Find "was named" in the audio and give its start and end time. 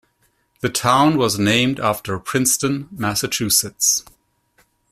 1.15-1.79